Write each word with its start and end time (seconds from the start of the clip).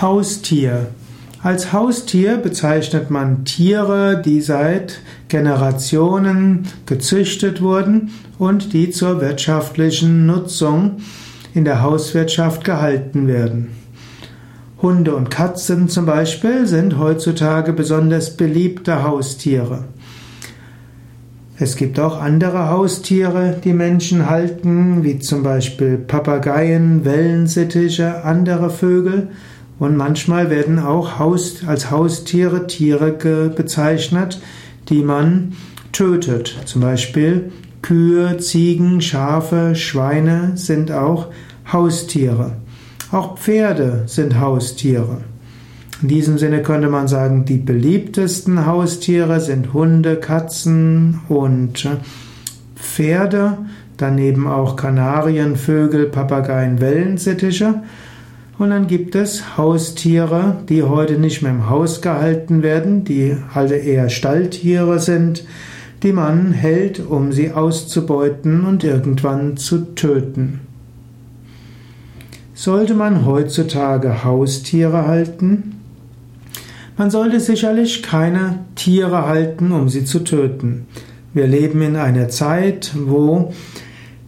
Haustier. 0.00 0.88
Als 1.42 1.72
Haustier 1.72 2.38
bezeichnet 2.38 3.10
man 3.10 3.44
Tiere, 3.44 4.22
die 4.24 4.40
seit 4.40 5.00
Generationen 5.28 6.68
gezüchtet 6.86 7.60
wurden 7.60 8.10
und 8.38 8.72
die 8.72 8.90
zur 8.90 9.20
wirtschaftlichen 9.20 10.26
Nutzung 10.26 10.98
in 11.52 11.64
der 11.64 11.82
Hauswirtschaft 11.82 12.64
gehalten 12.64 13.26
werden. 13.26 13.72
Hunde 14.80 15.14
und 15.14 15.30
Katzen 15.30 15.88
zum 15.88 16.06
Beispiel 16.06 16.66
sind 16.66 16.98
heutzutage 16.98 17.72
besonders 17.72 18.36
beliebte 18.36 19.04
Haustiere. 19.04 19.84
Es 21.58 21.76
gibt 21.76 22.00
auch 22.00 22.20
andere 22.20 22.70
Haustiere, 22.70 23.60
die 23.62 23.72
Menschen 23.72 24.28
halten, 24.28 25.04
wie 25.04 25.20
zum 25.20 25.44
Beispiel 25.44 25.98
Papageien, 25.98 27.04
Wellensittiche, 27.04 28.24
andere 28.24 28.70
Vögel. 28.70 29.28
Und 29.82 29.96
manchmal 29.96 30.48
werden 30.48 30.78
auch 30.78 31.18
Haus, 31.18 31.66
als 31.66 31.90
Haustiere 31.90 32.68
Tiere 32.68 33.10
bezeichnet, 33.48 34.40
die 34.88 35.02
man 35.02 35.54
tötet. 35.90 36.56
Zum 36.66 36.82
Beispiel 36.82 37.50
Kühe, 37.82 38.38
Ziegen, 38.38 39.00
Schafe, 39.00 39.74
Schweine 39.74 40.52
sind 40.54 40.92
auch 40.92 41.32
Haustiere. 41.72 42.52
Auch 43.10 43.36
Pferde 43.36 44.04
sind 44.06 44.38
Haustiere. 44.38 45.22
In 46.00 46.06
diesem 46.06 46.38
Sinne 46.38 46.62
könnte 46.62 46.88
man 46.88 47.08
sagen, 47.08 47.44
die 47.44 47.58
beliebtesten 47.58 48.66
Haustiere 48.66 49.40
sind 49.40 49.72
Hunde, 49.72 50.14
Katzen 50.14 51.22
und 51.28 51.88
Pferde, 52.76 53.58
daneben 53.96 54.46
auch 54.46 54.76
Kanarien, 54.76 55.56
Vögel, 55.56 56.06
Papageien, 56.06 56.80
Wellensittiche. 56.80 57.82
Und 58.58 58.70
dann 58.70 58.86
gibt 58.86 59.14
es 59.14 59.56
Haustiere, 59.56 60.58
die 60.68 60.82
heute 60.82 61.18
nicht 61.18 61.42
mehr 61.42 61.52
im 61.52 61.68
Haus 61.70 62.00
gehalten 62.00 62.62
werden, 62.62 63.04
die 63.04 63.36
alle 63.54 63.76
eher 63.76 64.08
Stalltiere 64.08 65.00
sind, 65.00 65.44
die 66.02 66.12
man 66.12 66.52
hält, 66.52 67.00
um 67.00 67.32
sie 67.32 67.52
auszubeuten 67.52 68.66
und 68.66 68.84
irgendwann 68.84 69.56
zu 69.56 69.94
töten. 69.94 70.60
Sollte 72.54 72.94
man 72.94 73.24
heutzutage 73.24 74.24
Haustiere 74.24 75.06
halten? 75.06 75.80
Man 76.96 77.10
sollte 77.10 77.40
sicherlich 77.40 78.02
keine 78.02 78.60
Tiere 78.74 79.26
halten, 79.26 79.72
um 79.72 79.88
sie 79.88 80.04
zu 80.04 80.20
töten. 80.20 80.86
Wir 81.34 81.46
leben 81.46 81.80
in 81.80 81.96
einer 81.96 82.28
Zeit, 82.28 82.92
wo 82.94 83.52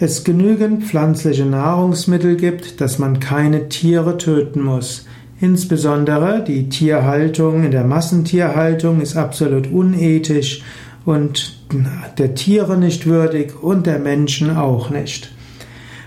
es 0.00 0.24
genügend 0.24 0.84
pflanzliche 0.84 1.44
Nahrungsmittel 1.44 2.36
gibt, 2.36 2.80
dass 2.80 2.98
man 2.98 3.20
keine 3.20 3.68
Tiere 3.68 4.16
töten 4.16 4.62
muss. 4.62 5.04
Insbesondere 5.42 6.42
die 6.42 6.70
Tierhaltung 6.70 7.64
in 7.64 7.70
der 7.70 7.84
Massentierhaltung 7.84 9.02
ist 9.02 9.18
absolut 9.18 9.70
unethisch 9.70 10.62
und 11.04 11.60
der 12.16 12.34
Tiere 12.34 12.78
nicht 12.78 13.06
würdig 13.06 13.62
und 13.62 13.86
der 13.86 13.98
Menschen 13.98 14.56
auch 14.56 14.88
nicht. 14.88 15.32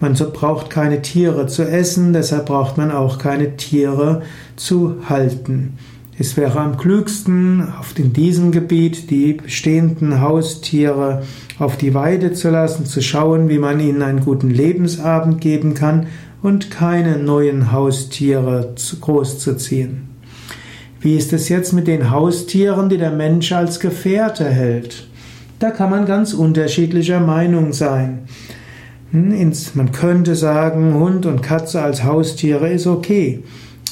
Man 0.00 0.14
braucht 0.14 0.70
keine 0.70 1.02
Tiere 1.02 1.46
zu 1.46 1.62
essen, 1.62 2.14
deshalb 2.14 2.46
braucht 2.46 2.78
man 2.78 2.90
auch 2.90 3.18
keine 3.18 3.56
Tiere 3.56 4.22
zu 4.56 4.96
halten. 5.08 5.78
Es 6.16 6.36
wäre 6.36 6.60
am 6.60 6.76
klügsten, 6.76 7.72
in 7.96 8.12
diesem 8.12 8.52
Gebiet 8.52 9.10
die 9.10 9.32
bestehenden 9.32 10.20
Haustiere 10.20 11.24
auf 11.58 11.76
die 11.76 11.92
Weide 11.92 12.32
zu 12.32 12.50
lassen, 12.50 12.86
zu 12.86 13.02
schauen, 13.02 13.48
wie 13.48 13.58
man 13.58 13.80
ihnen 13.80 14.00
einen 14.02 14.20
guten 14.20 14.50
Lebensabend 14.50 15.40
geben 15.40 15.74
kann 15.74 16.06
und 16.40 16.70
keine 16.70 17.18
neuen 17.18 17.72
Haustiere 17.72 18.74
großzuziehen. 19.00 20.08
Wie 21.00 21.16
ist 21.16 21.32
es 21.32 21.48
jetzt 21.48 21.72
mit 21.72 21.88
den 21.88 22.10
Haustieren, 22.10 22.88
die 22.88 22.98
der 22.98 23.10
Mensch 23.10 23.50
als 23.50 23.80
Gefährte 23.80 24.44
hält? 24.44 25.08
Da 25.58 25.70
kann 25.70 25.90
man 25.90 26.06
ganz 26.06 26.32
unterschiedlicher 26.32 27.20
Meinung 27.20 27.72
sein. 27.72 28.20
Hm, 29.10 29.52
man 29.74 29.90
könnte 29.92 30.36
sagen, 30.36 30.94
Hund 30.94 31.26
und 31.26 31.42
Katze 31.42 31.82
als 31.82 32.04
Haustiere 32.04 32.70
ist 32.70 32.86
okay. 32.86 33.42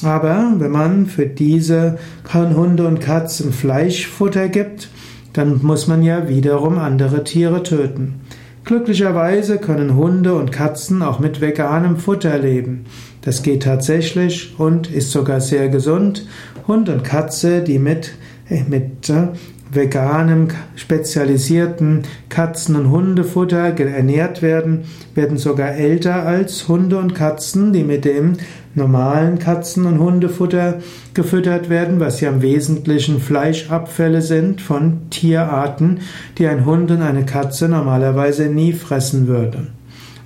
Aber 0.01 0.53
wenn 0.57 0.71
man 0.71 1.05
für 1.05 1.27
diese 1.27 1.97
Hunde 2.33 2.87
und 2.87 2.99
Katzen 2.99 3.53
Fleischfutter 3.53 4.49
gibt, 4.49 4.89
dann 5.33 5.61
muss 5.63 5.87
man 5.87 6.03
ja 6.03 6.27
wiederum 6.27 6.77
andere 6.77 7.23
Tiere 7.23 7.63
töten. 7.63 8.21
Glücklicherweise 8.65 9.57
können 9.57 9.95
Hunde 9.95 10.35
und 10.35 10.51
Katzen 10.51 11.01
auch 11.01 11.19
mit 11.19 11.41
veganem 11.41 11.97
Futter 11.97 12.37
leben. 12.37 12.85
Das 13.21 13.43
geht 13.43 13.63
tatsächlich 13.63 14.55
und 14.57 14.89
ist 14.89 15.11
sogar 15.11 15.41
sehr 15.41 15.67
gesund. 15.69 16.27
Hund 16.67 16.87
und 16.87 17.03
Katze, 17.03 17.61
die 17.61 17.79
mit, 17.79 18.13
äh, 18.49 18.63
mit 18.63 19.09
äh, 19.09 19.27
veganem, 19.75 20.49
spezialisierten 20.75 22.03
Katzen- 22.29 22.75
und 22.75 22.89
Hundefutter 22.91 23.77
ernährt 23.79 24.41
werden, 24.41 24.85
werden 25.15 25.37
sogar 25.37 25.73
älter 25.73 26.25
als 26.25 26.67
Hunde 26.67 26.97
und 26.97 27.15
Katzen, 27.15 27.73
die 27.73 27.83
mit 27.83 28.05
dem 28.05 28.33
normalen 28.75 29.39
Katzen- 29.39 29.85
und 29.85 29.99
Hundefutter 29.99 30.79
gefüttert 31.13 31.69
werden, 31.69 31.99
was 31.99 32.21
ja 32.21 32.29
im 32.29 32.41
Wesentlichen 32.41 33.19
Fleischabfälle 33.19 34.21
sind 34.21 34.61
von 34.61 35.09
Tierarten, 35.09 35.99
die 36.37 36.47
ein 36.47 36.65
Hund 36.65 36.89
und 36.91 37.01
eine 37.01 37.25
Katze 37.25 37.69
normalerweise 37.69 38.47
nie 38.47 38.73
fressen 38.73 39.27
würde 39.27 39.67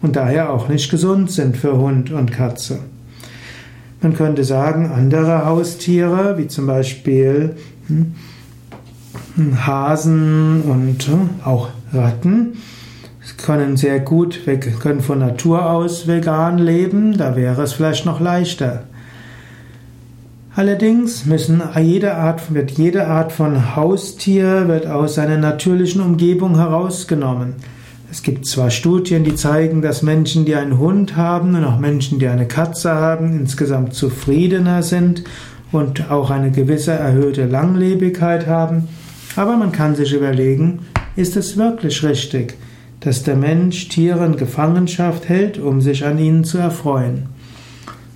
und 0.01 0.15
daher 0.15 0.51
auch 0.51 0.69
nicht 0.69 0.89
gesund 0.89 1.31
sind 1.31 1.57
für 1.57 1.77
Hund 1.77 2.11
und 2.11 2.31
Katze. 2.31 2.79
Man 4.01 4.13
könnte 4.13 4.43
sagen, 4.43 4.91
andere 4.91 5.45
Haustiere, 5.45 6.37
wie 6.37 6.47
zum 6.47 6.67
Beispiel 6.67 7.55
hm, 7.87 8.13
Hasen 9.37 10.61
und 10.61 11.07
äh, 11.07 11.45
auch 11.45 11.69
Ratten 11.93 12.53
können 13.37 13.77
sehr 13.77 13.99
gut, 13.99 14.41
können 14.79 15.01
von 15.01 15.19
Natur 15.19 15.69
aus 15.69 16.07
vegan 16.07 16.57
leben, 16.57 17.17
da 17.17 17.35
wäre 17.35 17.63
es 17.63 17.73
vielleicht 17.73 18.05
noch 18.05 18.19
leichter. 18.19 18.83
Allerdings 20.55 21.25
müssen 21.25 21.61
jede 21.79 22.15
Art, 22.15 22.53
wird 22.53 22.71
jede 22.71 23.07
Art 23.07 23.31
von 23.31 23.75
Haustier 23.75 24.67
wird 24.67 24.87
aus 24.87 25.15
seiner 25.15 25.37
natürlichen 25.37 26.01
Umgebung 26.01 26.55
herausgenommen. 26.55 27.55
Es 28.09 28.23
gibt 28.23 28.47
zwar 28.47 28.71
Studien, 28.71 29.23
die 29.23 29.35
zeigen, 29.35 29.81
dass 29.81 30.01
Menschen, 30.01 30.45
die 30.45 30.55
einen 30.55 30.79
Hund 30.79 31.15
haben 31.15 31.55
und 31.55 31.63
auch 31.65 31.77
Menschen, 31.77 32.19
die 32.19 32.27
eine 32.27 32.47
Katze 32.47 32.95
haben, 32.95 33.37
insgesamt 33.39 33.93
zufriedener 33.93 34.81
sind 34.81 35.25
und 35.71 36.09
auch 36.09 36.31
eine 36.31 36.49
gewisse 36.49 36.93
erhöhte 36.93 37.45
Langlebigkeit 37.45 38.47
haben. 38.47 38.87
Aber 39.37 39.55
man 39.55 39.71
kann 39.71 39.95
sich 39.95 40.13
überlegen, 40.13 40.79
ist 41.15 41.37
es 41.37 41.57
wirklich 41.57 42.03
richtig, 42.03 42.55
dass 43.01 43.21
der 43.21 43.35
Mensch 43.35 43.87
Tiere 43.87 44.25
in 44.25 44.35
Gefangenschaft 44.35 45.29
hält, 45.29 45.59
um 45.59 45.79
sich 45.79 46.03
an 46.05 46.17
ihnen 46.17 46.43
zu 46.43 46.57
erfreuen? 46.57 47.27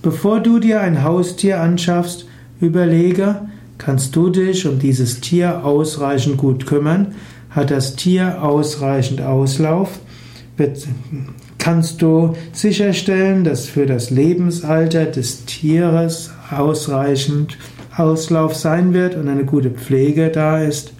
Bevor 0.02 0.40
du 0.40 0.58
dir 0.58 0.80
ein 0.80 1.04
Haustier 1.04 1.60
anschaffst, 1.60 2.26
überlege, 2.60 3.42
kannst 3.78 4.16
du 4.16 4.30
dich 4.30 4.66
um 4.66 4.80
dieses 4.80 5.20
Tier 5.20 5.64
ausreichend 5.64 6.38
gut 6.38 6.66
kümmern? 6.66 7.14
Hat 7.50 7.70
das 7.70 7.94
Tier 7.94 8.42
ausreichend 8.42 9.22
Auslauf? 9.22 10.00
kannst 11.58 12.02
du 12.02 12.34
sicherstellen, 12.52 13.42
dass 13.42 13.66
für 13.66 13.86
das 13.86 14.10
Lebensalter 14.10 15.06
des 15.06 15.44
Tieres 15.44 16.30
ausreichend 16.50 17.58
Auslauf 17.96 18.54
sein 18.54 18.92
wird 18.92 19.16
und 19.16 19.28
eine 19.28 19.44
gute 19.44 19.70
Pflege 19.70 20.30
da 20.30 20.58
ist? 20.58 20.92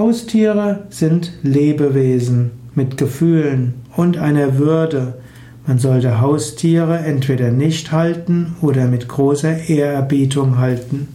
Haustiere 0.00 0.84
sind 0.88 1.30
Lebewesen 1.42 2.52
mit 2.74 2.96
Gefühlen 2.96 3.74
und 3.94 4.16
einer 4.16 4.56
Würde. 4.56 5.18
Man 5.66 5.78
sollte 5.78 6.22
Haustiere 6.22 7.00
entweder 7.00 7.50
nicht 7.50 7.92
halten 7.92 8.56
oder 8.62 8.86
mit 8.86 9.08
großer 9.08 9.68
Ehrerbietung 9.68 10.56
halten. 10.56 11.08